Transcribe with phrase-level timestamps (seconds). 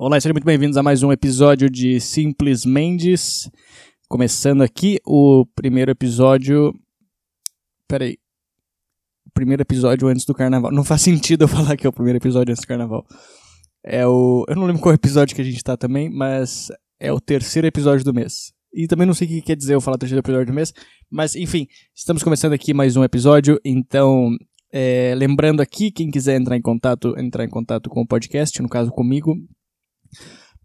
[0.00, 3.50] Olá, sejam muito bem-vindos a mais um episódio de Simples Mendes.
[4.08, 6.72] Começando aqui o primeiro episódio.
[7.88, 8.16] Peraí.
[9.26, 10.70] O primeiro episódio antes do carnaval.
[10.70, 13.04] Não faz sentido eu falar que é o primeiro episódio antes do carnaval.
[13.82, 14.44] É o.
[14.46, 18.04] Eu não lembro qual episódio que a gente tá também, mas é o terceiro episódio
[18.04, 18.52] do mês.
[18.72, 20.72] E também não sei o que quer dizer eu falar terceiro episódio do mês.
[21.10, 23.58] Mas, enfim, estamos começando aqui mais um episódio.
[23.64, 24.30] Então,
[24.72, 28.68] é, lembrando aqui, quem quiser entrar em contato, entrar em contato com o podcast, no
[28.68, 29.34] caso comigo,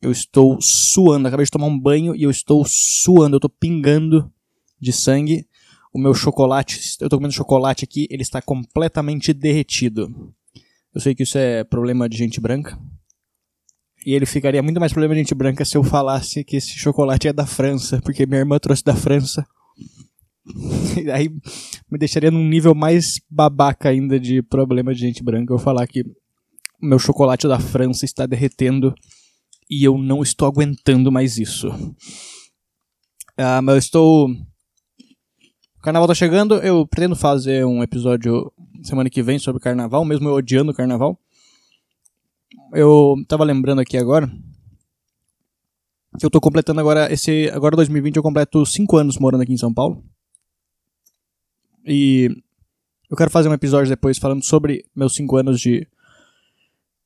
[0.00, 4.32] Eu estou suando, acabei de tomar um banho e eu estou suando, eu tô pingando
[4.80, 5.44] de sangue
[5.92, 10.32] o meu chocolate, eu tô comendo chocolate aqui, ele está completamente derretido.
[10.94, 12.78] Eu sei que isso é problema de gente branca.
[14.06, 17.28] E ele ficaria muito mais problema de gente branca se eu falasse que esse chocolate
[17.28, 19.46] é da França, porque minha irmã trouxe da França.
[20.96, 21.28] E aí
[21.90, 26.02] me deixaria num nível mais babaca ainda de problema de gente branca eu falar que
[26.80, 28.94] meu chocolate da França está derretendo
[29.68, 31.68] e eu não estou aguentando mais isso.
[33.36, 34.30] Ah, mas eu estou
[35.78, 40.28] o carnaval tá chegando, eu pretendo fazer um episódio semana que vem sobre carnaval, mesmo
[40.28, 41.18] eu odiando o carnaval.
[42.72, 44.30] Eu tava lembrando aqui agora
[46.18, 49.58] que eu tô completando agora esse agora 2020 eu completo 5 anos morando aqui em
[49.58, 50.04] São Paulo.
[51.86, 52.28] E
[53.08, 55.86] eu quero fazer um episódio depois falando sobre meus 5 anos de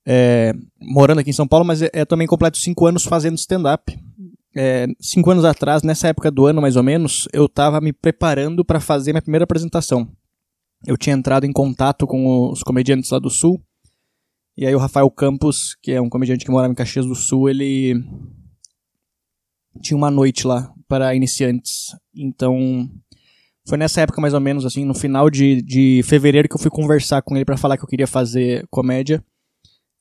[0.05, 3.97] é, morando aqui em São Paulo, mas é, é também completo 5 anos fazendo stand-up
[4.55, 8.65] é, cinco anos atrás, nessa época do ano mais ou menos, eu estava me preparando
[8.65, 10.09] para fazer minha primeira apresentação.
[10.87, 13.63] Eu tinha entrado em contato com os comediantes lá do Sul,
[14.57, 17.49] e aí o Rafael Campos, que é um comediante que morava em Caxias do Sul,
[17.49, 17.95] ele
[19.81, 21.97] tinha uma noite lá para iniciantes.
[22.15, 22.91] Então,
[23.67, 26.71] foi nessa época mais ou menos, assim, no final de, de fevereiro que eu fui
[26.71, 29.25] conversar com ele para falar que eu queria fazer comédia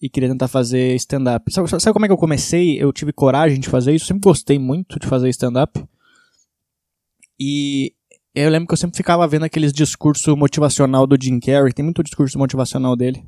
[0.02, 1.54] e queria tentar fazer stand-up.
[1.54, 2.82] Sabe, sabe, como é que eu comecei?
[2.82, 5.84] Eu tive coragem de fazer isso, sempre gostei muito de fazer stand-up.
[7.40, 7.94] E
[8.34, 12.04] eu lembro que eu sempre ficava vendo aqueles discursos motivacional do Jim Carrey, tem muito
[12.04, 13.24] discurso motivacional dele.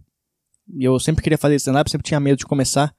[0.76, 2.94] E eu sempre queria fazer stand-up, sempre tinha medo de começar.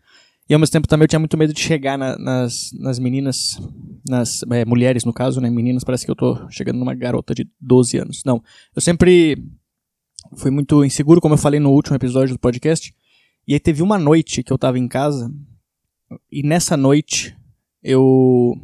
[0.48, 3.58] E ao mesmo tempo também eu tinha muito medo de chegar na, nas, nas meninas,
[4.06, 5.48] nas é, mulheres no caso, né?
[5.48, 8.22] Meninas, parece que eu tô chegando numa garota de 12 anos.
[8.26, 8.42] Não,
[8.76, 9.42] eu sempre
[10.36, 12.94] fui muito inseguro, como eu falei no último episódio do podcast.
[13.46, 15.32] E aí teve uma noite que eu tava em casa,
[16.30, 17.36] e nessa noite
[17.82, 18.54] eu.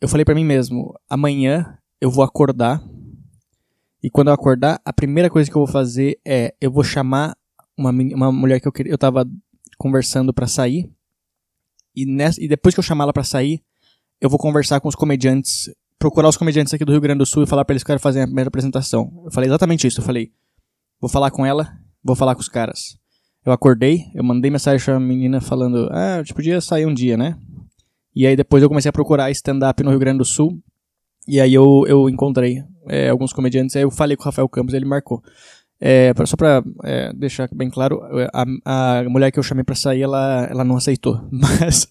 [0.00, 2.82] Eu falei para mim mesmo: amanhã eu vou acordar,
[4.02, 7.36] e quando eu acordar, a primeira coisa que eu vou fazer é: eu vou chamar
[7.76, 9.24] uma, uma mulher que eu, eu tava
[9.78, 10.90] conversando para sair,
[11.94, 13.62] e, nessa, e depois que eu chamar ela para sair,
[14.20, 17.44] eu vou conversar com os comediantes, procurar os comediantes aqui do Rio Grande do Sul
[17.44, 19.22] e falar para eles que eu quero fazer a primeira apresentação.
[19.24, 20.00] Eu falei exatamente isso.
[20.00, 20.32] Eu falei:
[21.00, 22.98] vou falar com ela, vou falar com os caras.
[23.44, 27.16] Eu acordei, eu mandei mensagem pra menina falando, ah, a gente podia sair um dia,
[27.16, 27.36] né?
[28.14, 30.58] E aí depois eu comecei a procurar stand-up no Rio Grande do Sul.
[31.26, 34.74] E aí eu, eu encontrei é, alguns comediantes, aí eu falei com o Rafael Campos,
[34.74, 35.22] ele marcou.
[35.80, 38.00] É, só pra é, deixar bem claro,
[38.32, 38.44] a,
[39.00, 41.20] a mulher que eu chamei pra sair, ela, ela não aceitou.
[41.30, 41.86] Mas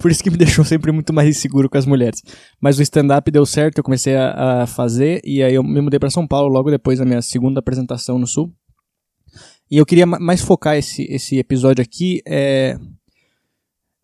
[0.00, 2.20] por isso que me deixou sempre muito mais inseguro com as mulheres.
[2.60, 6.00] Mas o stand-up deu certo, eu comecei a, a, fazer, e aí eu me mudei
[6.00, 8.52] para São Paulo logo depois da minha segunda apresentação no Sul.
[9.72, 12.20] E eu queria mais focar esse, esse episódio aqui.
[12.26, 12.78] É...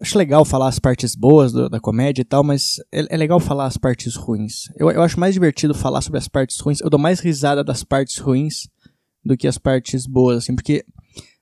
[0.01, 3.39] Acho legal falar as partes boas do, da comédia e tal, mas é, é, legal
[3.39, 4.71] falar as partes ruins.
[4.77, 6.81] Eu, eu acho mais divertido falar sobre as partes ruins.
[6.81, 8.67] Eu dou mais risada das partes ruins
[9.23, 10.87] do que as partes boas, assim, porque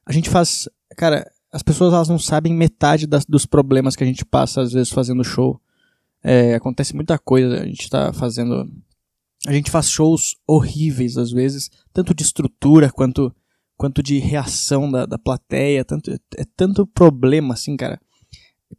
[0.04, 0.68] a gente faz.
[0.96, 4.72] Cara, as pessoas elas não sabem metade das, dos problemas que a gente passa, às
[4.72, 5.60] vezes, fazendo show.
[6.20, 8.68] É, acontece muita coisa, a gente tá fazendo.
[9.46, 13.32] A gente faz shows horríveis, às vezes, tanto de estrutura quanto
[13.76, 18.00] quanto de reação da, da plateia, tanto, é tanto problema, assim, cara.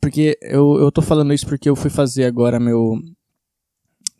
[0.01, 2.99] Porque eu, eu tô falando isso porque eu fui fazer agora meu.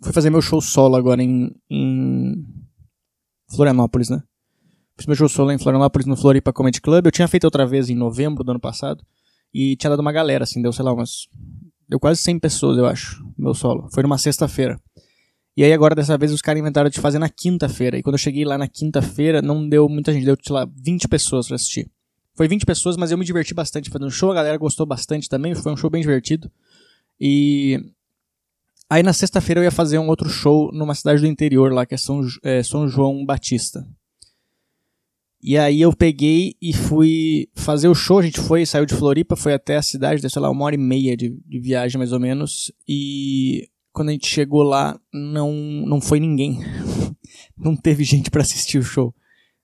[0.02, 2.46] Fui fazer meu show solo agora em, em
[3.50, 4.22] Florianópolis, né?
[4.98, 7.06] Fiz meu show solo em Florianópolis no Floripa Comedy Club.
[7.06, 9.04] Eu tinha feito outra vez em novembro do ano passado.
[9.54, 11.28] E tinha dado uma galera, assim, deu, sei lá, umas.
[11.88, 13.88] Deu quase 100 pessoas, eu acho, meu solo.
[13.94, 14.80] Foi numa sexta-feira.
[15.58, 17.98] E aí agora dessa vez os caras inventaram de fazer na quinta-feira.
[17.98, 21.08] E quando eu cheguei lá na quinta-feira, não deu muita gente, deu, sei lá, 20
[21.08, 21.90] pessoas pra assistir.
[22.36, 25.56] Foi 20 pessoas, mas eu me diverti bastante fazendo show, a galera gostou bastante também,
[25.56, 26.52] foi um show bem divertido.
[27.20, 27.82] E
[28.90, 31.94] Aí na sexta-feira eu ia fazer um outro show numa cidade do interior lá, que
[31.94, 33.86] é São, é, São João Batista.
[35.42, 38.20] E aí eu peguei e fui fazer o show.
[38.20, 40.76] A gente foi, saiu de Floripa, foi até a cidade, deu, sei lá, uma hora
[40.76, 42.72] e meia de, de viagem mais ou menos.
[42.88, 46.60] E quando a gente chegou lá, não, não foi ninguém.
[47.58, 49.12] não teve gente para assistir o show.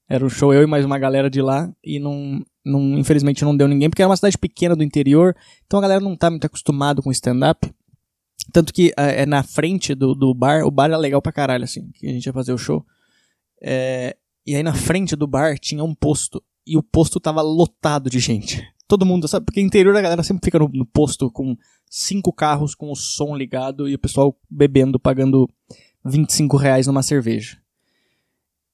[0.10, 3.56] Era um show eu e mais uma galera de lá e não, não, infelizmente não
[3.56, 5.36] deu ninguém, porque era uma cidade pequena do interior,
[5.68, 7.72] então a galera não tá muito acostumado com stand-up.
[8.52, 11.64] Tanto que é, é na frente do, do bar, o bar era legal pra caralho,
[11.64, 12.84] assim, que a gente ia fazer o show.
[13.62, 18.10] É, e aí na frente do bar tinha um posto, e o posto tava lotado
[18.10, 18.68] de gente.
[18.88, 19.46] Todo mundo, sabe?
[19.46, 21.56] Porque interior a galera sempre fica no, no posto com
[21.96, 25.48] cinco carros com o som ligado e o pessoal bebendo, pagando
[26.04, 27.60] 25 reais numa cerveja.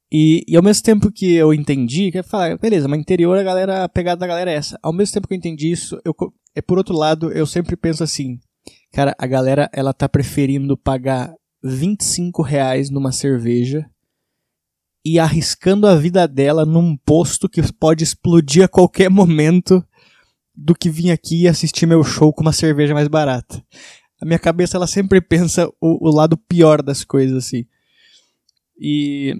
[0.09, 3.43] E, e ao mesmo tempo que eu entendi, que eu falar, beleza, mas interior a
[3.43, 4.79] galera, a pegada da galera é essa.
[4.81, 6.15] Ao mesmo tempo que eu entendi isso, eu,
[6.55, 8.39] é por outro lado, eu sempre penso assim,
[8.93, 13.85] cara, a galera ela tá preferindo pagar 25 reais numa cerveja
[15.03, 19.83] e arriscando a vida dela num posto que pode explodir a qualquer momento
[20.61, 23.63] do que vir aqui e assistir meu show com uma cerveja mais barata.
[24.21, 27.65] A minha cabeça ela sempre pensa o, o lado pior das coisas assim.
[28.77, 29.35] E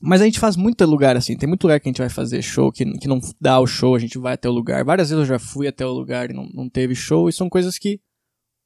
[0.00, 2.42] mas a gente faz muito lugar assim, tem muito lugar que a gente vai fazer
[2.42, 4.84] show, que, que não dá o show, a gente vai até o lugar.
[4.84, 7.48] Várias vezes eu já fui até o lugar e não, não teve show, e são
[7.48, 8.00] coisas que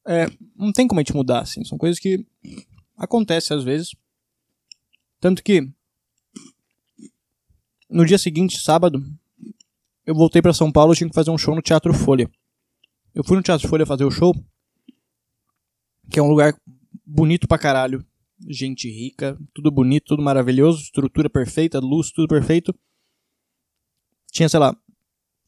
[0.06, 0.26] é,
[0.56, 1.64] não tem como a gente mudar, assim.
[1.64, 2.24] São coisas que
[2.96, 3.94] acontecem às vezes.
[5.20, 5.68] Tanto que
[7.88, 9.04] no dia seguinte, sábado,
[10.10, 12.30] eu voltei para São Paulo, eu tinha que fazer um show no Teatro Folha.
[13.14, 14.34] Eu fui no Teatro Folha fazer o show,
[16.10, 16.54] que é um lugar
[17.06, 18.04] bonito pra caralho
[18.48, 22.74] gente rica, tudo bonito, tudo maravilhoso, estrutura perfeita, luz, tudo perfeito.
[24.32, 24.76] Tinha, sei lá,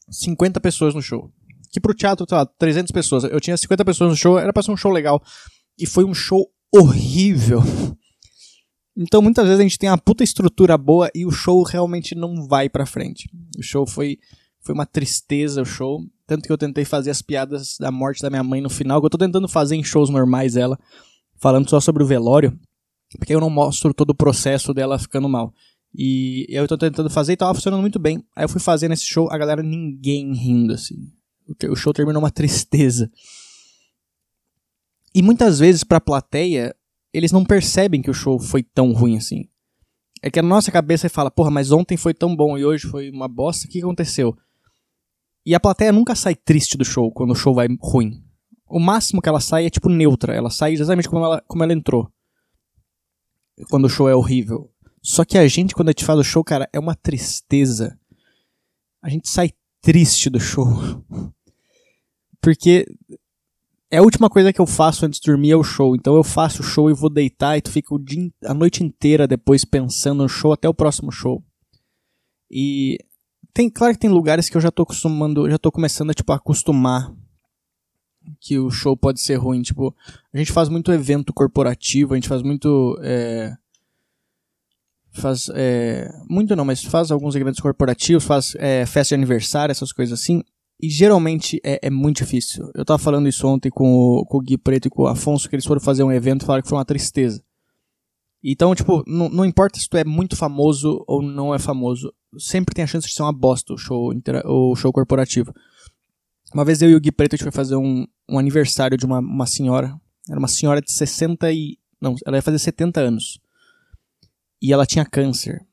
[0.09, 1.31] 50 pessoas no show.
[1.71, 3.23] Que pro teatro, sei lá, 300 pessoas.
[3.23, 5.23] Eu tinha 50 pessoas no show, era pra ser um show legal.
[5.77, 7.61] E foi um show horrível.
[8.95, 12.47] Então muitas vezes a gente tem uma puta estrutura boa e o show realmente não
[12.47, 13.27] vai pra frente.
[13.57, 14.19] O show foi,
[14.63, 16.01] foi uma tristeza, o show.
[16.25, 19.05] Tanto que eu tentei fazer as piadas da morte da minha mãe no final, que
[19.05, 20.79] eu tô tentando fazer em shows normais ela,
[21.35, 22.57] falando só sobre o velório.
[23.17, 25.53] Porque eu não mostro todo o processo dela ficando mal.
[25.93, 28.23] E eu tô tentando fazer e tava funcionando muito bem.
[28.35, 30.95] Aí eu fui fazer nesse show, a galera ninguém rindo, assim.
[31.69, 33.11] O show terminou uma tristeza.
[35.13, 36.75] E muitas vezes pra plateia,
[37.13, 39.45] eles não percebem que o show foi tão ruim assim.
[40.21, 43.11] É que a nossa cabeça fala, porra, mas ontem foi tão bom e hoje foi
[43.11, 44.35] uma bosta, o que aconteceu?
[45.45, 48.23] E a plateia nunca sai triste do show quando o show vai ruim.
[48.67, 51.73] O máximo que ela sai é tipo neutra, ela sai exatamente como ela, como ela
[51.73, 52.11] entrou
[53.69, 54.69] quando o show é horrível.
[55.01, 57.97] Só que a gente, quando a gente faz o show, cara, é uma tristeza.
[59.01, 59.51] A gente sai
[59.81, 60.65] triste do show.
[62.41, 62.85] Porque
[63.91, 65.95] é a última coisa que eu faço antes de dormir é o show.
[65.95, 69.27] Então eu faço o show e vou deitar e tu fica dia, a noite inteira
[69.27, 71.43] depois pensando no show até o próximo show.
[72.49, 72.97] E
[73.53, 76.31] tem, claro que tem lugares que eu já tô acostumando, já tô começando a tipo
[76.33, 77.13] acostumar
[78.39, 79.61] que o show pode ser ruim.
[79.61, 79.95] Tipo,
[80.33, 82.97] a gente faz muito evento corporativo, a gente faz muito.
[83.01, 83.53] É,
[85.11, 85.49] faz.
[85.53, 90.19] É, muito não, mas faz alguns eventos corporativos, faz é, festa de aniversário, essas coisas
[90.19, 90.43] assim.
[90.81, 92.69] E geralmente é, é, muito difícil.
[92.73, 95.47] Eu tava falando isso ontem com o, com o Gui Preto e com o Afonso,
[95.47, 97.41] que eles foram fazer um evento e falaram que foi uma tristeza.
[98.43, 102.73] Então, tipo, não, não importa se tu é muito famoso ou não é famoso, sempre
[102.73, 104.11] tem a chance de ser uma bosta o show,
[104.45, 105.53] o show corporativo.
[106.53, 109.05] Uma vez eu e o Gui Preto a gente foi fazer um, um aniversário de
[109.05, 109.99] uma, uma senhora.
[110.29, 111.77] Era uma senhora de 60 e.
[111.99, 113.39] Não, ela ia fazer 70 anos.
[114.61, 115.65] E ela tinha câncer.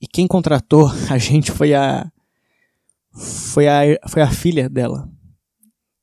[0.00, 2.10] E quem contratou a gente foi a.
[3.12, 5.10] Foi a, foi a filha dela.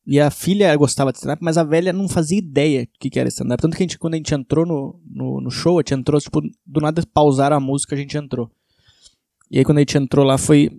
[0.05, 3.29] E a filha gostava de stand-up, mas a velha não fazia ideia do que era
[3.29, 3.62] stand-up.
[3.62, 6.20] Tanto que a gente, quando a gente entrou no, no, no, show, a gente entrou,
[6.20, 8.51] tipo, do nada pausaram a música, a gente entrou.
[9.54, 10.72] E aí quando a gente entrou lá foi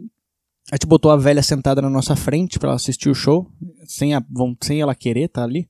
[0.72, 3.48] a gente botou a velha sentada na nossa frente para ela assistir o show,
[3.86, 4.24] sem, a,
[4.60, 5.68] sem ela querer tá ali.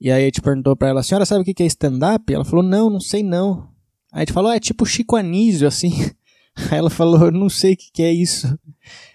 [0.00, 2.32] E aí a gente perguntou pra ela, senhora sabe o que é stand-up?
[2.32, 3.68] Ela falou, não, não sei não.
[4.10, 5.92] Aí a gente falou, ah, é tipo Chico Anísio, assim.
[6.70, 8.48] Aí ela falou, não sei o que é isso.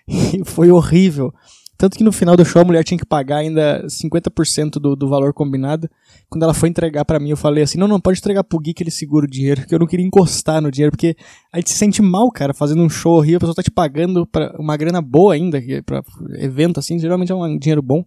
[0.08, 1.34] E foi horrível.
[1.77, 5.10] Tanto que no final do show a mulher tinha que pagar ainda 50% do, do
[5.10, 5.89] valor combinado.
[6.29, 8.74] Quando ela foi entregar para mim, eu falei assim: não, não, pode entregar pro Gui
[8.74, 11.15] que ele segura o dinheiro, porque eu não queria encostar no dinheiro, porque
[11.51, 14.25] a gente se sente mal, cara, fazendo um show horrível, a pessoa tá te pagando
[14.25, 16.01] pra uma grana boa ainda, pra
[16.39, 18.05] evento assim, geralmente é um dinheiro bom.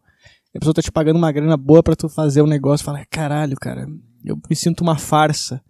[0.55, 3.55] A pessoa tá te pagando uma grana boa para tu fazer um negócio, fala, caralho,
[3.57, 3.87] cara,
[4.25, 5.63] eu me sinto uma farsa.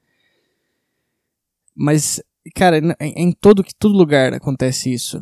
[1.74, 2.22] Mas,
[2.54, 5.20] cara, em, em todo, todo lugar acontece isso.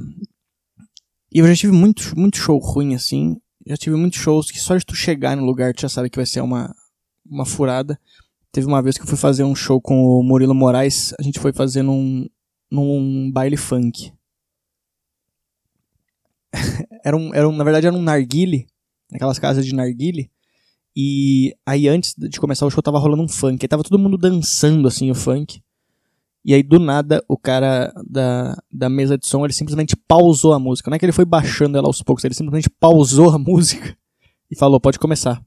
[1.36, 3.36] E eu já tive muito, muito show ruim, assim.
[3.66, 6.16] Já tive muitos shows que só de tu chegar no lugar tu já sabe que
[6.16, 6.74] vai ser uma,
[7.26, 8.00] uma furada.
[8.50, 11.38] Teve uma vez que eu fui fazer um show com o Murilo Moraes, a gente
[11.38, 12.26] foi fazer num,
[12.70, 14.14] num baile funk.
[17.04, 18.66] era, um, era um, na verdade era um narguile,
[19.12, 20.30] aquelas casas de narguile.
[20.96, 24.16] E aí antes de começar o show tava rolando um funk, aí tava todo mundo
[24.16, 25.60] dançando assim o funk.
[26.46, 30.60] E aí do nada o cara da, da mesa de som, ele simplesmente pausou a
[30.60, 30.88] música.
[30.88, 33.98] Não é que ele foi baixando ela aos poucos, ele simplesmente pausou a música
[34.48, 35.44] e falou: "Pode começar".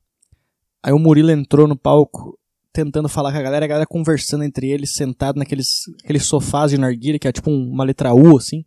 [0.84, 2.38] Aí o Murilo entrou no palco
[2.74, 6.78] tentando falar com a galera, a galera conversando entre eles, sentado naqueles aqueles sofás de
[6.78, 8.66] narguilha, que é tipo uma letra U assim.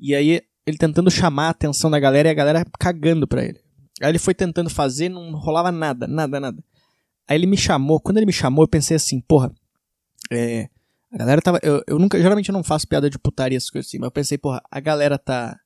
[0.00, 3.60] E aí ele tentando chamar a atenção da galera e a galera cagando pra ele.
[4.02, 6.64] Aí ele foi tentando fazer, não rolava nada, nada, nada.
[7.28, 9.52] Aí ele me chamou, quando ele me chamou, eu pensei assim, porra,
[10.30, 10.68] é,
[11.12, 11.60] a galera tava.
[11.62, 12.18] Eu, eu nunca.
[12.18, 14.80] Geralmente eu não faço piada de putaria, essas coisas assim, mas eu pensei, porra, a
[14.80, 15.58] galera tá.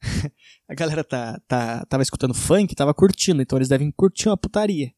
[0.68, 4.92] a galera tá, tá, tava escutando funk, tava curtindo, então eles devem curtir uma putaria.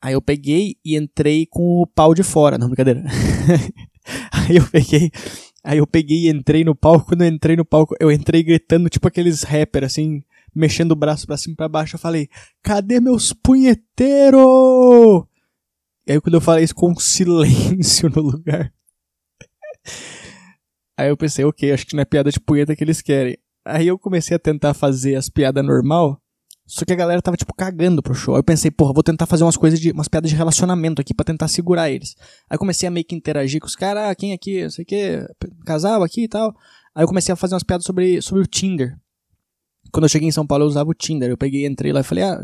[0.00, 3.02] Aí eu peguei e entrei com o pau de fora, não, brincadeira.
[4.30, 5.10] aí eu peguei,
[5.64, 8.88] aí eu peguei e entrei no palco, quando eu entrei no palco, eu entrei gritando
[8.88, 10.22] tipo aqueles rappers assim,
[10.54, 12.28] mexendo o braço para cima e pra baixo, eu falei:
[12.62, 15.24] "Cadê meus punheteiros?"
[16.06, 18.72] E aí quando eu falei isso com um silêncio no lugar.
[20.98, 23.36] Aí eu pensei, ok, acho que não é piada de punheta que eles querem.
[23.66, 26.18] Aí eu comecei a tentar fazer as piadas normal,
[26.66, 28.34] só que a galera tava, tipo, cagando pro show.
[28.34, 29.92] Aí eu pensei, porra, vou tentar fazer umas coisas de.
[29.92, 32.16] umas piadas de relacionamento aqui para tentar segurar eles.
[32.50, 34.86] Aí comecei a meio que interagir com os caras, ah, quem aqui, não sei o
[34.86, 35.26] que,
[35.64, 36.54] casal aqui e tal.
[36.94, 38.98] Aí eu comecei a fazer umas piadas sobre, sobre o Tinder.
[39.92, 41.30] Quando eu cheguei em São Paulo, eu usava o Tinder.
[41.30, 42.40] Eu peguei, entrei lá e falei, ah,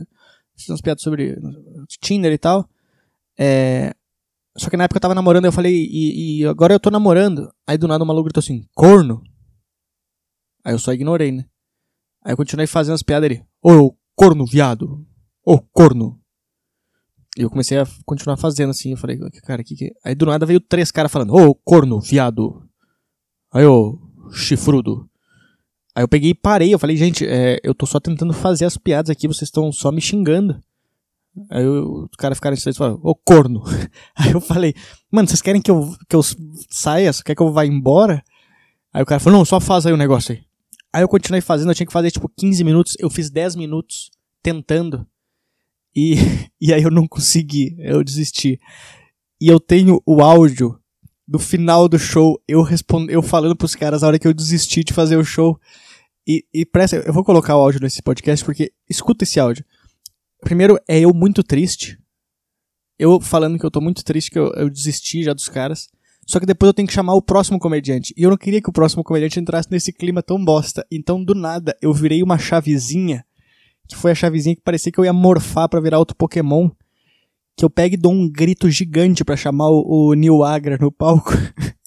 [0.57, 1.37] fiz umas piadas sobre
[2.00, 2.69] Tinder e tal.
[3.38, 3.94] É...
[4.56, 7.50] Só que na época eu tava namorando, eu falei, e, e agora eu tô namorando.
[7.66, 9.22] Aí do nada o maluco gritou assim, corno.
[10.64, 11.46] Aí eu só ignorei, né?
[12.24, 13.44] Aí eu continuei fazendo as piadas ali.
[13.62, 15.04] Ô, corno, viado.
[15.44, 16.20] Ô, corno.
[17.36, 18.92] E eu comecei a continuar fazendo assim.
[18.92, 19.92] Eu falei, cara, que que.
[20.04, 22.62] Aí do nada veio três caras falando, ô, corno, viado.
[23.52, 23.98] Aí, ô,
[24.32, 25.08] chifrudo.
[25.94, 26.72] Aí eu peguei e parei.
[26.72, 29.90] Eu falei, gente, é, eu tô só tentando fazer as piadas aqui, vocês estão só
[29.90, 30.62] me xingando.
[31.50, 33.62] Aí os caras ficaram silêncio e falaram, ô corno.
[34.14, 34.74] Aí eu falei,
[35.10, 36.22] mano, vocês querem que eu, que eu
[36.68, 37.12] saia?
[37.12, 38.22] Você quer que eu vá embora?
[38.92, 40.42] Aí o cara falou, não, só faz aí o negócio aí.
[40.92, 44.10] Aí eu continuei fazendo, eu tinha que fazer tipo 15 minutos, eu fiz 10 minutos
[44.42, 45.06] tentando.
[45.96, 46.16] E,
[46.60, 48.60] e aí eu não consegui, eu desisti.
[49.40, 50.78] E eu tenho o áudio
[51.26, 54.84] do final do show, eu respond, eu falando pros caras a hora que eu desisti
[54.84, 55.58] de fazer o show.
[56.28, 59.64] E, e presta, eu vou colocar o áudio nesse podcast porque escuta esse áudio.
[60.42, 61.99] Primeiro, é eu muito triste.
[62.99, 65.88] Eu falando que eu tô muito triste, que eu, eu desisti já dos caras.
[66.26, 68.12] Só que depois eu tenho que chamar o próximo comediante.
[68.16, 70.84] E eu não queria que o próximo comediante entrasse nesse clima tão bosta.
[70.90, 73.25] Então, do nada, eu virei uma chavezinha.
[73.88, 76.70] Que foi a chavezinha que parecia que eu ia morfar para virar outro Pokémon.
[77.56, 80.90] Que eu pego e dou um grito gigante para chamar o, o Neil Agra no
[80.90, 81.32] palco.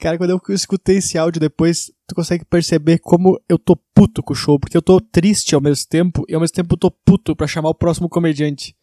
[0.00, 4.32] Cara, quando eu escutei esse áudio depois, tu consegue perceber como eu tô puto com
[4.32, 6.90] o show, porque eu tô triste ao mesmo tempo e ao mesmo tempo eu tô
[6.90, 8.74] puto pra chamar o próximo comediante.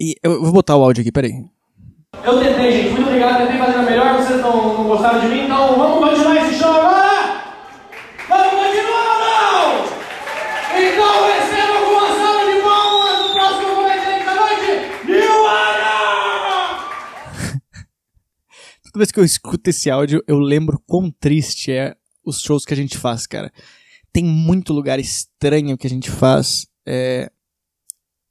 [0.00, 1.44] E eu vou botar o áudio aqui, peraí.
[2.24, 5.44] Eu tentei, gente, muito obrigado, tentei fazer a melhor, vocês não, não gostaram de mim,
[5.44, 7.44] então vamos continuar esse show agora?
[8.28, 9.84] Vamos continuar ou não?
[10.74, 14.70] Então receba com uma salva de palmas o próximo comediante da noite,
[15.06, 15.92] Nilana!
[18.92, 22.74] Toda vez que eu escuto esse áudio, eu lembro quão triste é os shows que
[22.74, 23.50] a gente faz, cara.
[24.12, 26.66] Tem muito lugar estranho que a gente faz.
[26.86, 27.32] É...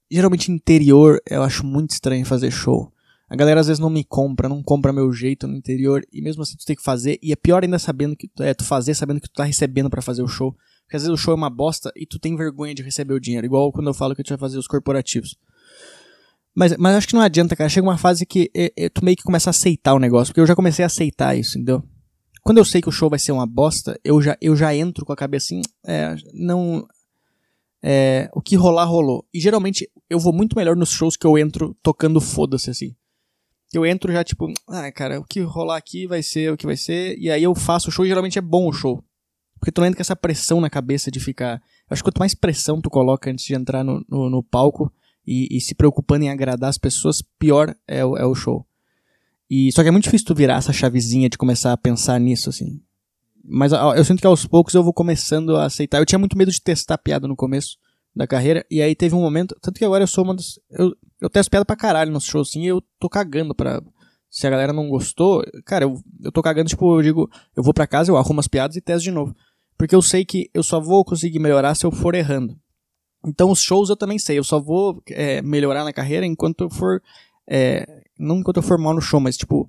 [0.10, 2.94] Geralmente interior, eu acho muito estranho fazer show.
[3.27, 6.44] A galera às vezes não me compra, não compra meu jeito no interior, e mesmo
[6.44, 9.22] assim tu tem que fazer, e é pior ainda sabendo que é, tu fazer, sabendo
[9.22, 10.56] que tu tá recebendo para fazer o show.
[10.84, 13.20] Porque às vezes o show é uma bosta e tu tem vergonha de receber o
[13.20, 15.38] dinheiro, igual quando eu falo que a gente vai fazer os corporativos.
[16.55, 17.70] Mas, mas acho que não adianta, cara.
[17.70, 20.41] Chega uma fase que é, é, tu meio que começa a aceitar o negócio, porque
[20.41, 21.84] eu já comecei a aceitar isso, entendeu?
[22.43, 25.05] Quando eu sei que o show vai ser uma bosta, eu já, eu já entro
[25.05, 26.86] com a cabeça assim, é, não.
[27.84, 29.25] É, o que rolar, rolou.
[29.34, 32.96] E geralmente eu vou muito melhor nos shows que eu entro tocando foda-se assim
[33.74, 36.75] eu entro já tipo, ah, cara, o que rolar aqui vai ser o que vai
[36.75, 39.03] ser, e aí eu faço o show e geralmente é bom o show.
[39.60, 41.58] Porque tu não entra com essa pressão na cabeça de ficar.
[41.58, 44.91] Eu acho que quanto mais pressão tu coloca antes de entrar no, no, no palco
[45.25, 48.66] e, e, se preocupando em agradar as pessoas, pior é o, é o show.
[49.50, 52.50] E só que é muito difícil tu virar essa chavezinha de começar a pensar nisso,
[52.50, 52.82] assim.
[53.44, 56.00] Mas eu sinto que aos poucos eu vou começando a aceitar.
[56.00, 57.78] Eu tinha muito medo de testar piada no começo
[58.16, 59.56] da carreira, e aí teve um momento.
[59.62, 60.60] Tanto que agora eu sou uma das.
[60.70, 63.82] Eu, eu testo piada pra caralho nos shows, assim, e eu tô cagando pra.
[64.30, 67.74] Se a galera não gostou, cara, eu, eu tô cagando, tipo, eu digo, eu vou
[67.74, 69.36] pra casa, eu arrumo as piadas e testo de novo.
[69.78, 72.58] Porque eu sei que eu só vou conseguir melhorar se eu for errando.
[73.25, 76.70] Então os shows eu também sei, eu só vou é, melhorar na carreira enquanto eu
[76.70, 77.01] for.
[77.48, 77.86] É,
[78.18, 79.68] não enquanto eu for mal no show, mas tipo.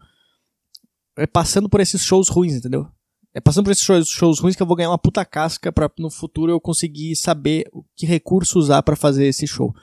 [1.17, 2.89] É passando por esses shows ruins, entendeu?
[3.35, 5.91] É passando por esses shows, shows ruins que eu vou ganhar uma puta casca pra
[5.99, 9.75] no futuro eu conseguir saber que recurso usar para fazer esse show.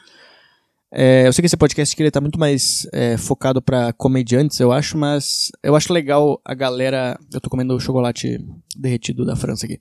[0.92, 4.60] É, eu sei que esse podcast aqui ele tá muito mais é, focado para comediantes,
[4.60, 7.20] eu acho, mas eu acho legal a galera.
[7.32, 8.40] Eu tô comendo chocolate
[8.76, 9.80] derretido da França aqui.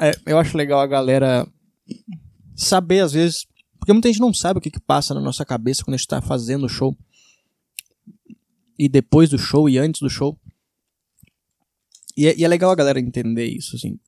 [0.00, 1.46] É, eu acho legal a galera
[2.54, 3.46] saber, às vezes.
[3.78, 6.08] Porque muita gente não sabe o que, que passa na nossa cabeça quando a gente
[6.08, 6.96] tá fazendo o show.
[8.78, 10.38] E depois do show e antes do show.
[12.16, 13.98] E é, e é legal a galera entender isso, assim.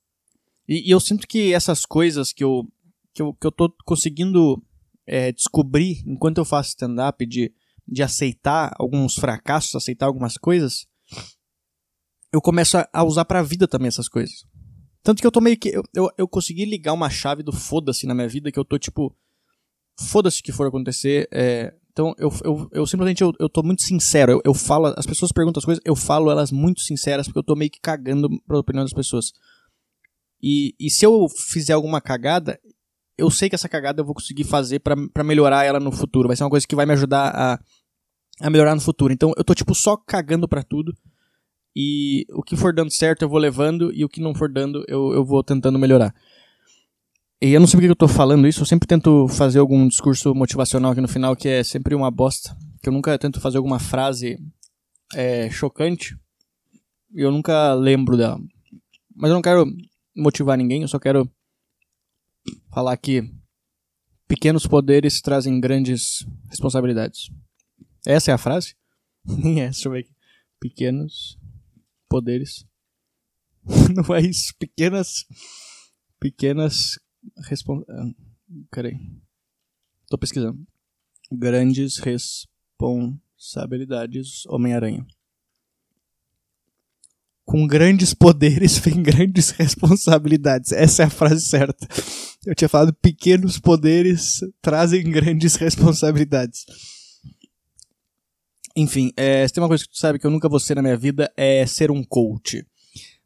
[0.68, 2.66] E, e, eu sinto que essas coisas que eu,
[3.12, 4.62] que eu, que eu tô conseguindo
[5.06, 7.52] é, descobrir enquanto eu faço stand-up, de,
[7.86, 10.86] de aceitar alguns fracassos, aceitar algumas coisas,
[12.32, 14.44] eu começo a, a usar pra vida também essas coisas.
[15.06, 15.68] Tanto que eu tô meio que.
[15.68, 18.76] Eu, eu, eu consegui ligar uma chave do foda-se na minha vida, que eu tô
[18.76, 19.14] tipo.
[19.96, 21.28] Foda-se o que for acontecer.
[21.32, 24.32] É, então eu, eu, eu simplesmente eu, eu tô muito sincero.
[24.32, 24.92] Eu, eu falo.
[24.96, 27.78] As pessoas perguntam as coisas, eu falo elas muito sinceras, porque eu tô meio que
[27.80, 29.32] cagando pra opinião das pessoas.
[30.42, 32.58] E, e se eu fizer alguma cagada,
[33.16, 36.26] eu sei que essa cagada eu vou conseguir fazer para melhorar ela no futuro.
[36.26, 37.60] Vai ser uma coisa que vai me ajudar a,
[38.40, 39.12] a melhorar no futuro.
[39.12, 40.92] Então eu tô, tipo, só cagando para tudo.
[41.78, 44.82] E o que for dando certo eu vou levando, e o que não for dando
[44.88, 46.14] eu, eu vou tentando melhorar.
[47.38, 50.34] E eu não sei porque eu tô falando isso, eu sempre tento fazer algum discurso
[50.34, 52.56] motivacional aqui no final, que é sempre uma bosta.
[52.82, 54.38] Que eu nunca tento fazer alguma frase
[55.14, 56.18] é, chocante.
[57.14, 58.40] E eu nunca lembro dela.
[59.14, 59.66] Mas eu não quero
[60.16, 61.30] motivar ninguém, eu só quero
[62.72, 63.30] falar que
[64.26, 67.30] pequenos poderes trazem grandes responsabilidades.
[68.06, 68.74] Essa é a frase?
[69.58, 70.10] É, deixa eu ver aqui.
[70.58, 71.36] Pequenos
[72.08, 72.64] poderes.
[73.94, 74.54] Não é isso.
[74.58, 75.24] Pequenas.
[76.20, 76.98] Pequenas.
[77.48, 77.82] Respon...
[77.88, 78.10] Ah,
[78.70, 78.94] peraí.
[80.08, 80.64] Tô pesquisando.
[81.30, 84.44] Grandes responsabilidades.
[84.46, 85.06] Homem-Aranha
[87.46, 90.72] com grandes poderes vem grandes responsabilidades.
[90.72, 91.86] Essa é a frase certa.
[92.44, 96.66] Eu tinha falado pequenos poderes trazem grandes responsabilidades.
[98.76, 100.82] Enfim, é, se tem uma coisa que tu sabe que eu nunca vou ser na
[100.82, 102.64] minha vida é ser um coach.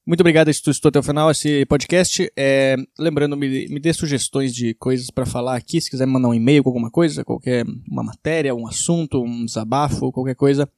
[0.07, 2.33] Muito obrigado se tu estou até o final esse podcast.
[2.37, 5.81] É, lembrando, me, me dê sugestões de coisas para falar aqui.
[5.81, 10.13] Se quiser mandar um e-mail com alguma coisa, qualquer uma matéria, um assunto, um desabafo,
[10.13, 10.69] qualquer coisa,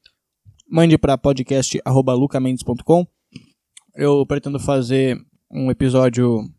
[0.68, 3.06] mande para podcast@lucamendes.com
[3.94, 5.18] eu pretendo fazer
[5.50, 6.50] um episódio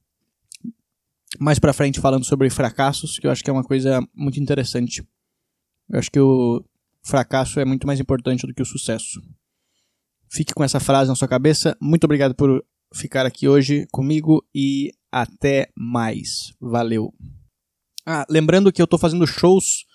[1.39, 5.03] mais pra frente falando sobre fracassos, que eu acho que é uma coisa muito interessante.
[5.89, 6.63] Eu acho que o
[7.03, 9.21] fracasso é muito mais importante do que o sucesso.
[10.31, 11.77] Fique com essa frase na sua cabeça.
[11.81, 12.63] Muito obrigado por
[12.93, 16.53] ficar aqui hoje comigo e até mais.
[16.59, 17.13] Valeu.
[18.05, 19.85] Ah, lembrando que eu estou fazendo shows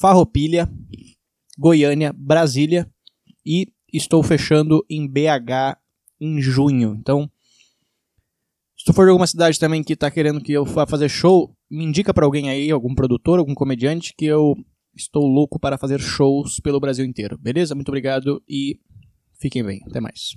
[0.00, 0.70] Farroupilha,
[1.58, 2.90] Goiânia, Brasília
[3.44, 5.78] e estou fechando em BH
[6.20, 6.96] em junho.
[6.98, 7.30] Então,
[8.76, 11.54] se tu for de alguma cidade também que está querendo que eu vá fazer show,
[11.70, 14.56] me indica para alguém aí, algum produtor, algum comediante que eu
[14.94, 17.38] Estou louco para fazer shows pelo Brasil inteiro.
[17.38, 17.74] Beleza?
[17.74, 18.78] Muito obrigado e
[19.40, 19.80] fiquem bem.
[19.86, 20.36] Até mais.